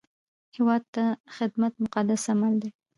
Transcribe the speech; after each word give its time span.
هیواد 0.55 0.83
ته 0.93 1.03
خدمت 1.35 1.73
مقدس 1.83 2.21
عمل 2.33 2.53
دی 2.61 2.69